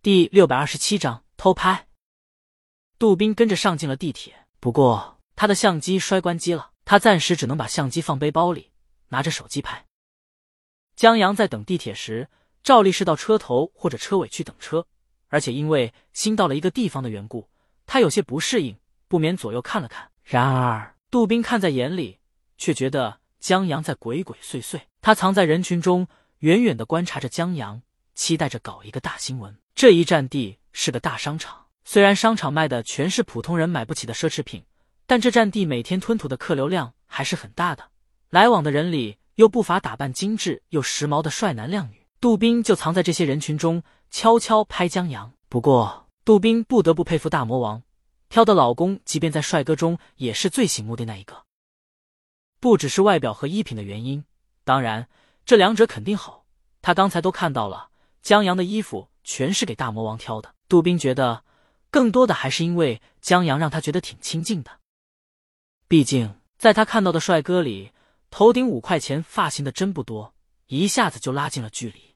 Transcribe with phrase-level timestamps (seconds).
[0.00, 1.88] 第六百二十七章偷拍。
[3.00, 8.70] 杜宾跟着上进了地铁，不过他的相机摔关机了，他暂时只能把相机放背包里，
[9.08, 9.86] 拿着手机拍。
[10.94, 12.28] 江阳在等地铁时，
[12.62, 14.86] 照例是到车头或者车尾去等车，
[15.26, 17.48] 而且因为新到了一个地方的缘故，
[17.84, 18.76] 他有些不适应，
[19.08, 20.12] 不免左右看了看。
[20.22, 22.20] 然而杜宾看在眼里，
[22.56, 24.82] 却觉得江阳在鬼鬼祟祟。
[25.00, 26.06] 他藏在人群中，
[26.38, 27.82] 远远的观察着江阳，
[28.18, 29.56] 期待着搞一个大新闻。
[29.76, 31.66] 这一占地是个大商场。
[31.84, 34.64] 虽然商场卖的全是普通人买不起的奢侈品，
[35.06, 37.90] 但这占地每天吞吐的客流量还是很大的。
[38.28, 42.04] 来往的人里又不乏打扮精致又时髦的帅男靓女。
[42.20, 45.32] 杜宾就藏在这些人群中，悄悄拍江阳。
[45.48, 47.80] 不过，杜宾不得不佩服大魔王，
[48.28, 51.44] 挑的老公即便在帅哥中也是最醒目的那一个。
[52.58, 54.24] 不只是外表和衣品的原因，
[54.64, 55.08] 当然
[55.46, 56.44] 这两者肯定好。
[56.82, 57.90] 他刚才都看到了，
[58.28, 60.54] 江阳的衣服全是给大魔王挑的。
[60.68, 61.44] 杜宾觉得。
[61.90, 64.70] 更多的还是因为江阳让他觉得挺亲近的，
[65.88, 67.92] 毕竟在他看到的帅哥里，
[68.28, 70.34] 头顶五块钱发型的真不多，
[70.66, 72.14] 一下子就拉近了距离。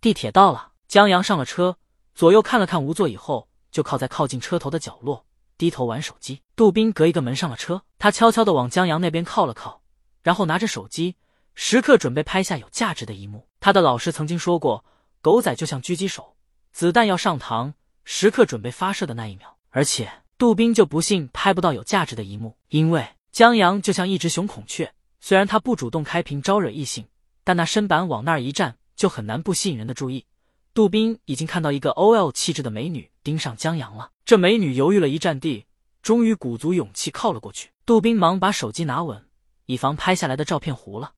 [0.00, 1.78] 地铁到了，江阳上了车，
[2.12, 5.24] 左右看了看无座以后，就靠在靠近车头的角落，
[5.56, 6.42] 低头玩手机。
[6.56, 9.80] 杜宾隔一个门上了车，他悄悄的往江阳那边靠了靠，
[10.24, 11.14] 然后拿着手机，
[11.54, 13.46] 时刻准备拍下有价值的一幕。
[13.60, 14.84] 他的老师曾经说过，
[15.26, 16.36] 狗仔就像狙击手，
[16.70, 17.72] 子弹要上膛。
[18.04, 27.04] 时刻准备发射的那一秒，而且杜宾就不信拍不到有价值的一幕，因为江阳就像一只雄孔雀，虽然他不主动开屏招惹异性，
[27.42, 30.24] 但那身板往那儿一站，就很难不吸引人的注意。
[30.72, 35.66] 杜宾已经看到一个 OL 气质的美女盯上江阳了，这美女犹豫了一站地，
[36.02, 37.72] 终于鼓足勇气靠了过去。
[37.84, 39.26] 杜宾忙把手机拿稳，
[39.64, 41.14] 以防拍下来的照片糊了。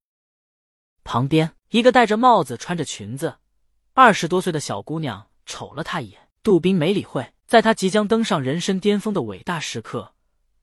[1.04, 3.34] 旁边一个戴着帽子、穿着裙子、
[4.00, 6.28] 二十多岁的小姑娘瞅了他一眼。
[6.44, 10.14] 杜宾没理会，在他即将登上人生巅峰的伟大时刻，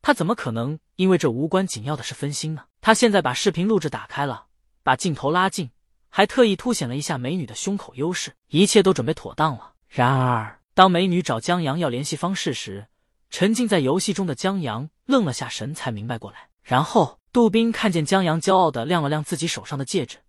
[0.01, 2.63] 他怎么可能因为这无关紧要的事分心呢？
[2.79, 4.45] 他现在把视频录制打开了，
[4.83, 5.69] 把镜头拉近，
[6.07, 9.73] 还特意凸显了一下美女的胸口优势，一切都准备妥当了。
[9.89, 12.87] 然而，当美女找江阳要联系方式时，
[13.29, 16.47] 沉浸在游戏中的江阳愣了下神，才明白过来。
[16.63, 20.19] 然后，杜宾看见江阳骄傲的亮了亮自己手上的戒指，“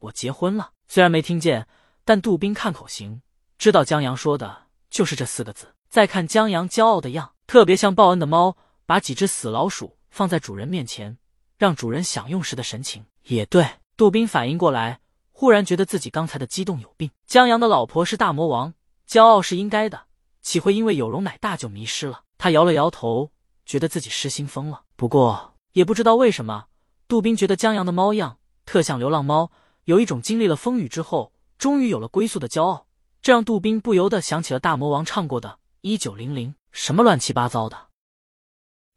[0.00, 1.68] 我结婚了。”虽然没听见，
[2.06, 3.20] 但杜宾看口型，
[3.58, 4.66] 知道江阳说的。
[4.88, 5.74] 就是这四个字。
[5.88, 8.56] 再看江阳骄傲的样，特别像报恩的猫
[8.86, 11.18] 把几只死老鼠放在主人面前，
[11.58, 13.04] 让主人享用时的神情。
[13.24, 15.00] 也对，杜宾反应过来，
[15.32, 17.10] 忽然觉得自己刚才的激动有病。
[17.26, 18.72] 江阳的老婆是大魔王，
[19.08, 20.04] 骄傲是应该的，
[20.40, 22.22] 岂会因为有容乃大就迷失了？
[22.38, 23.32] 他摇了摇头，
[23.66, 24.82] 觉得自己失心疯了。
[24.94, 26.66] 不过也不知道为什么，
[27.08, 29.50] 杜宾觉得江阳的猫样特像流浪猫，
[29.84, 32.86] 有一种经历了风雨之后，终于有了归宿的骄傲。
[33.22, 35.48] 这让杜宾不由得想起了大魔王唱过的
[35.80, 37.88] 《一九零零》，什么乱七八糟的。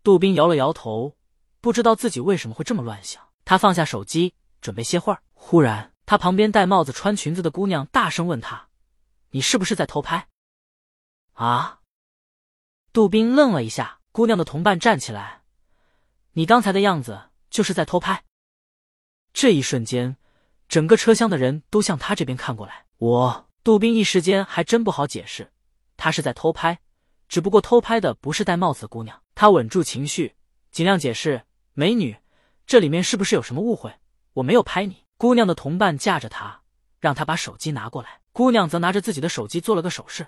[0.03, 1.17] 杜宾摇了摇头，
[1.61, 3.27] 不知道自己为什么会这么乱想。
[3.43, 5.23] 他放下手机，准备歇会儿。
[5.33, 8.69] 忽然，他旁边戴帽子、穿裙子的姑娘大声问他
[9.31, 10.27] ：“你是不是在偷拍？”
[11.33, 11.79] 啊！
[12.93, 13.99] 杜宾愣了一下。
[14.11, 15.43] 姑娘的同伴站起来
[16.33, 18.25] ：“你刚才的样子就是在偷拍。”
[19.31, 20.17] 这一瞬间，
[20.69, 22.85] 整个车厢的人都向他这边看过来。
[22.99, 23.45] 我。
[23.61, 25.51] 杜宾一时间还真不好解释，
[25.97, 26.79] 他是在偷拍，
[27.27, 29.21] 只不过偷拍的不是戴帽子的姑娘。
[29.35, 30.33] 他稳住情绪，
[30.71, 31.43] 尽量解释
[31.75, 32.15] ：“美女，
[32.65, 33.93] 这里面是不是有什么误会？
[34.33, 36.61] 我没有拍你。”姑娘的同伴架着他，
[36.99, 38.21] 让他把手机拿过来。
[38.31, 40.27] 姑娘则拿着自己的手机做了个手势：“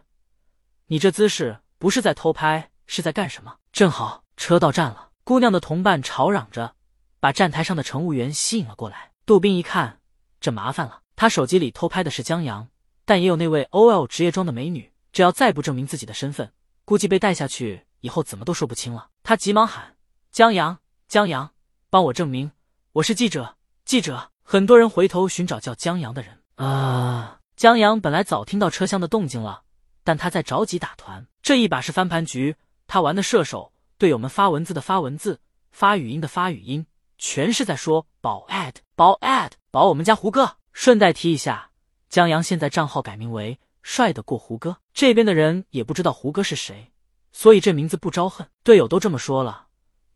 [0.88, 6.76] 你这姿势不是在偷拍，是在干什么？”正好车到站了，姑娘的同伴吵嚷着，
[7.22, 9.14] 把站台上的乘务员吸引了过来。
[9.26, 10.01] 杜宾一看，
[10.42, 12.68] 这麻烦了，他手机里偷拍的是江阳。
[13.06, 16.52] 但也有那位 OL 职业装的美女，只要再不证明自己的身份，
[16.84, 19.10] 估计被带下去以后怎么都说不清了。
[19.24, 19.96] 他急忙喊
[20.32, 21.52] ：“江阳，江阳，
[21.90, 22.52] 帮我证明
[22.94, 26.40] 我是记者，记者！”很多人回头寻找叫江阳的人。
[26.56, 29.64] 啊，江阳本来早听到车厢的动静了，
[30.04, 31.26] 但他在着急打团。
[31.42, 32.56] 这一把是翻盘局，
[32.88, 35.40] 他玩的射手，队友们发文字的发文字，
[35.72, 36.86] 发语音的发语音，
[37.22, 40.58] 全是在说保 ad 保 ad 保我们家胡歌。
[40.74, 41.70] 顺带提一下。
[42.10, 46.92] 江阳现在账号改名为“帅得过胡歌”，这边的人也不知道胡歌是谁，
[47.32, 48.50] 所以这名字不招恨。
[48.64, 49.68] 队友都这么说了，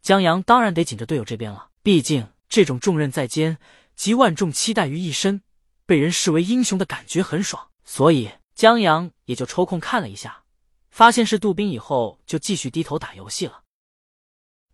[0.01, 1.69] 江阳当然得紧着队友这边了。
[1.83, 3.59] 毕竟这种重任在肩，
[3.95, 5.43] 集万众期待于一身，
[5.85, 7.69] 被人视为英雄的感觉很爽。
[7.83, 10.43] 所以江阳也就抽空看了一下，
[10.89, 13.61] 发现是杜宾以后，就继续低头打游戏了。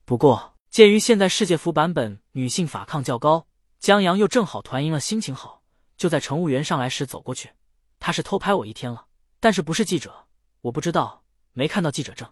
[0.06, 3.46] 不过鉴于现在世界服版本女性法抗较高，
[3.78, 5.62] 江阳又正好团赢了，心情好。
[5.98, 7.52] 就在乘务员上来时走过去，
[8.00, 9.06] 他是偷拍我一天了，
[9.42, 10.28] 但是不是记者，
[10.62, 12.26] 我不知道，没看到记者证。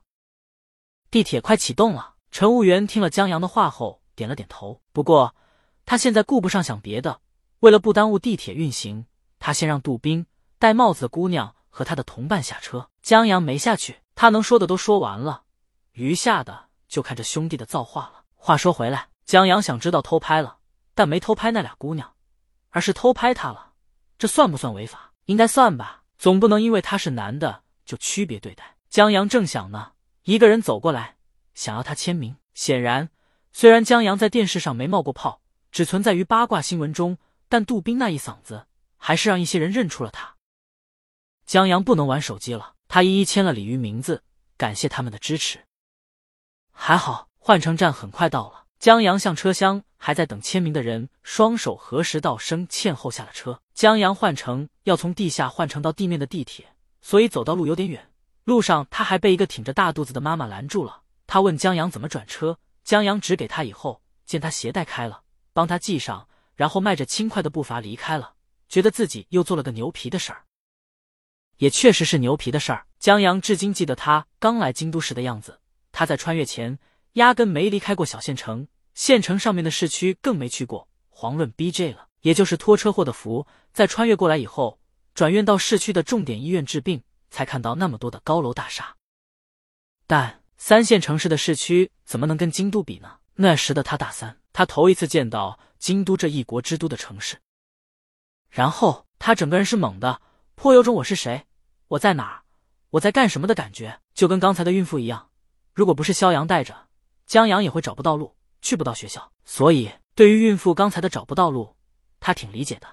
[1.11, 2.15] 地铁快启动了。
[2.31, 4.81] 乘务员听了江阳的话后点了点头。
[4.93, 5.35] 不过
[5.85, 7.19] 他现在顾不上想别的，
[7.59, 9.05] 为了不耽误地铁运行，
[9.37, 10.25] 他先让杜宾、
[10.57, 12.89] 戴帽子的姑娘和他的同伴下车。
[13.01, 15.43] 江阳没下去，他能说的都说完了，
[15.91, 18.18] 余下的就看这兄弟的造化了。
[18.41, 20.59] 话说回来，江阳想知道偷拍了，
[20.95, 22.15] 但没偷拍那俩姑娘，
[22.69, 23.73] 而是偷拍他了。
[24.17, 25.13] 这算不算违法？
[25.25, 28.77] 应该算吧，总不能因为他是男的就区别对待。
[28.89, 29.91] 江阳正想呢，
[30.23, 31.17] 一个人走过来。
[31.53, 32.37] 想要他签名。
[32.53, 33.09] 显然，
[33.51, 40.35] 虽然江阳在电视上没冒过泡，只存在于八卦新闻中，但杜宾那一嗓子还是让一些人认出了他。
[41.45, 44.23] 江阳不能玩手机了，他一一签了鲤鱼名字，
[44.57, 45.65] 感谢他们的支持。
[46.71, 48.65] 还好，换乘站很快到了。
[48.77, 53.59] 江阳向车厢还在等签名的人双手合十道声歉后下了车。
[53.73, 58.09] 江阳换乘要从地下换乘到地面的地铁，所以走到路有点远。
[58.43, 61.01] 路上他还被一个挺着大肚子的妈妈拦住了。
[61.27, 65.21] 他问江阳怎么转车，江阳指给他，以后见他鞋带开了，
[65.53, 68.33] 帮他系上，然后迈着轻快的步伐离开了，
[68.67, 70.43] 觉得自己又做了个牛皮的事儿，
[71.57, 72.85] 也确实是牛皮的事儿。
[72.99, 75.59] 江阳至今记得他刚来京都时的样子，
[75.91, 76.79] 他在穿越前
[77.13, 84.79] 压根没离开过小县城，县城上面的市区更没去过，遑论 BJ 了，也就是拖车祸的福，在穿越过来以后，
[85.13, 88.95] 转院到市区的重点医院治病，才看到那么多的高楼大厦，
[90.05, 90.37] 但。
[90.61, 93.19] 三线城市的市区怎么能跟京都比呢？
[93.35, 97.37] 那时的他大三，他头一次见到京都这一国之都的城市。
[98.49, 100.21] 然后他整个人是懵的，
[100.55, 101.45] 颇有种我是谁，
[101.87, 102.43] 我在哪儿，
[102.89, 105.29] 我在干什么的感觉，就跟刚才的孕妇一样。
[105.73, 106.88] 如果不是肖阳带着，
[107.29, 109.31] 江阳也会找不到路，去不到学校。
[109.45, 111.75] 所以对于孕妇刚才的找不到路，
[112.19, 112.87] 他挺理解的。